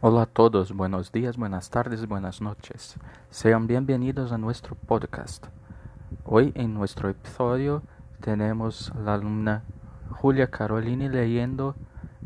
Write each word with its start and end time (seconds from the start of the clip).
Hola 0.00 0.22
a 0.22 0.26
todos, 0.26 0.72
buenos 0.72 1.12
días, 1.12 1.36
buenas 1.36 1.70
tardes, 1.70 2.06
buenas 2.06 2.40
noches. 2.40 2.96
Sean 3.30 3.66
bienvenidos 3.66 4.32
a 4.32 4.38
nuestro 4.38 4.74
podcast. 4.74 5.46
Hoy 6.24 6.52
en 6.54 6.72
nuestro 6.72 7.10
episodio 7.10 7.82
tenemos 8.20 8.90
la 9.04 9.14
alumna 9.14 9.64
Julia 10.10 10.46
Carolini 10.46 11.08
leyendo 11.08 11.74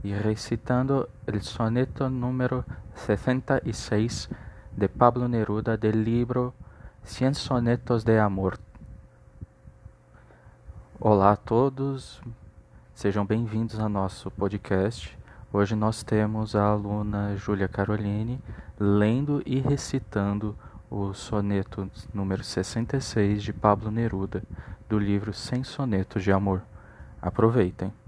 y 0.03 0.14
recitando 0.14 1.09
el 1.27 1.42
soneto 1.42 2.11
número 2.11 2.65
66 2.95 4.28
de 4.77 4.88
Pablo 4.88 5.28
Neruda 5.28 5.77
del 5.77 6.05
libro 6.05 6.55
Cien 7.05 7.34
Sonetos 7.34 8.05
de 8.05 8.19
Amor. 8.19 8.59
Olá 10.98 11.33
a 11.33 11.37
todos, 11.37 12.20
sejam 12.95 13.25
bem-vindos 13.25 13.78
ao 13.78 13.88
nosso 13.88 14.30
podcast. 14.30 15.16
Hoje 15.52 15.77
nós 15.77 16.03
temos 16.03 16.56
a 16.56 16.64
aluna 16.64 17.37
Júlia 17.37 17.69
Caroline 17.69 18.41
lendo 18.78 19.42
e 19.47 19.61
recitando 19.61 20.56
o 20.91 21.12
soneto 21.14 21.89
número 22.12 22.42
66 22.42 23.42
de 23.42 23.53
Pablo 23.53 23.91
Neruda, 23.91 24.42
do 24.89 24.98
livro 24.98 25.33
Cem 25.33 25.62
Sonetos 25.62 26.23
de 26.23 26.33
Amor. 26.33 26.62
Aproveitem! 27.20 28.02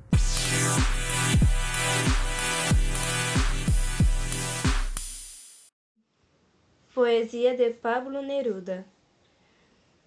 Poesia 6.94 7.56
de 7.56 7.72
Pablo 7.72 8.22
Neruda 8.22 8.84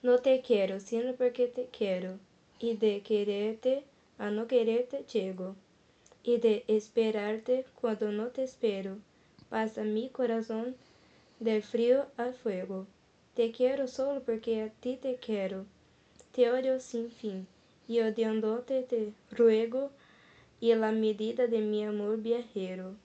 No 0.02 0.20
te 0.20 0.42
quero, 0.42 0.80
sino 0.80 1.16
porque 1.16 1.48
te 1.48 1.66
quero, 1.66 2.18
e 2.62 2.78
de 2.78 3.02
quererte 3.02 3.84
a 4.18 4.32
no 4.32 4.48
quererte 4.48 5.04
llego. 5.04 5.56
y 6.24 6.38
de 6.38 6.64
esperarte 6.70 7.66
cuando 7.82 8.14
no 8.14 8.28
te 8.28 8.44
espero. 8.44 9.00
Pasa 9.50 9.84
mi 9.84 10.08
corazón 10.08 10.78
del 11.42 11.62
frío 11.62 12.06
al 12.16 12.34
fuego. 12.34 12.88
Te 13.34 13.52
quiero 13.52 13.90
solo 13.90 14.22
porque 14.22 14.62
a 14.62 14.70
ti 14.70 14.96
te 14.96 15.18
quiero. 15.18 15.66
Te 16.32 16.50
odio 16.50 16.80
sin 16.80 17.12
fin, 17.12 17.48
y 17.90 18.00
odiándote 18.00 18.84
te 18.84 19.12
ruego, 19.32 19.92
y 20.62 20.74
la 20.74 20.94
medida 20.94 21.48
de 21.48 21.60
mi 21.60 21.84
amor 21.84 22.22
viajero 22.22 22.96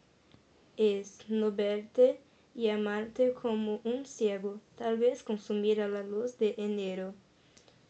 es 0.76 1.18
no 1.28 1.50
verte 1.50 2.20
y 2.54 2.68
amarte 2.68 3.32
como 3.32 3.80
un 3.84 4.04
ciego, 4.04 4.60
tal 4.76 4.98
vez 4.98 5.22
consumir 5.22 5.80
a 5.80 5.88
la 5.88 6.02
luz 6.02 6.38
de 6.38 6.54
enero. 6.58 7.14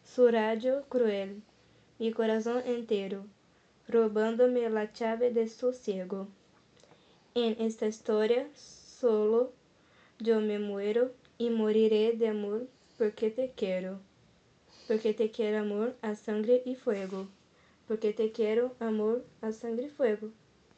Su 0.04 0.28
rayo 0.28 0.84
cruel, 0.88 1.42
mi 1.98 2.12
corazón 2.12 2.62
entero, 2.66 3.24
roubando-me 3.88 4.66
a 4.66 4.92
chave 4.92 5.30
de 5.30 5.48
sossego. 5.48 6.28
Em 7.34 7.56
esta 7.58 7.86
história, 7.86 8.46
solo 8.54 9.52
eu 10.24 10.40
me 10.40 10.58
muero 10.58 11.10
e 11.38 11.50
moriré 11.50 12.12
de 12.12 12.26
amor 12.26 12.66
porque 12.96 13.30
te 13.30 13.48
quero. 13.56 13.98
Porque 14.86 15.12
te 15.14 15.30
quero 15.30 15.58
amor 15.58 15.94
a 16.02 16.14
sangre 16.14 16.62
e 16.66 16.74
fuego. 16.74 17.26
Porque 17.88 18.12
te 18.12 18.30
quero 18.30 18.76
amor 18.78 19.24
a 19.40 19.50
sangre 19.50 19.86
e 19.86 19.90
fuego. 19.90 20.30